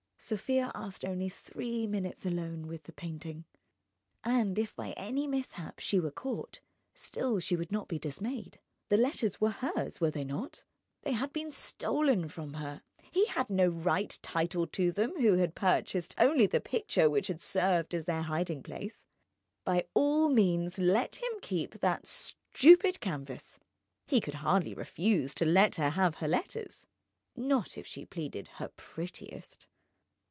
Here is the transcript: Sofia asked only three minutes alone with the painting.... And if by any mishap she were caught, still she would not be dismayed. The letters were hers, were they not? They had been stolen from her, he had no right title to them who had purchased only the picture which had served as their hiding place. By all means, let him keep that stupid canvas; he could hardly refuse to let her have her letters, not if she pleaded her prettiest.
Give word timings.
Sofia 0.23 0.71
asked 0.75 1.03
only 1.03 1.27
three 1.27 1.87
minutes 1.87 2.25
alone 2.27 2.67
with 2.67 2.83
the 2.83 2.93
painting.... 2.93 3.43
And 4.23 4.57
if 4.57 4.73
by 4.75 4.91
any 4.91 5.25
mishap 5.27 5.79
she 5.79 5.99
were 5.99 6.11
caught, 6.11 6.61
still 6.93 7.39
she 7.39 7.55
would 7.57 7.71
not 7.71 7.87
be 7.89 7.97
dismayed. 7.99 8.59
The 8.89 8.97
letters 8.97 9.41
were 9.41 9.49
hers, 9.49 9.99
were 9.99 10.11
they 10.11 10.23
not? 10.23 10.63
They 11.01 11.13
had 11.13 11.33
been 11.33 11.51
stolen 11.51 12.29
from 12.29 12.53
her, 12.53 12.81
he 13.11 13.25
had 13.25 13.49
no 13.49 13.67
right 13.67 14.17
title 14.21 14.67
to 14.67 14.91
them 14.93 15.19
who 15.19 15.33
had 15.33 15.55
purchased 15.55 16.13
only 16.19 16.45
the 16.45 16.61
picture 16.61 17.09
which 17.09 17.27
had 17.27 17.41
served 17.41 17.93
as 17.95 18.05
their 18.05 18.21
hiding 18.21 18.61
place. 18.63 19.07
By 19.65 19.85
all 19.95 20.29
means, 20.29 20.77
let 20.77 21.15
him 21.15 21.33
keep 21.41 21.79
that 21.79 22.05
stupid 22.05 23.01
canvas; 23.01 23.59
he 24.05 24.21
could 24.21 24.35
hardly 24.35 24.75
refuse 24.75 25.33
to 25.33 25.45
let 25.45 25.75
her 25.75 25.89
have 25.89 26.15
her 26.17 26.27
letters, 26.27 26.85
not 27.35 27.75
if 27.77 27.85
she 27.87 28.05
pleaded 28.05 28.47
her 28.59 28.69
prettiest. 28.77 29.67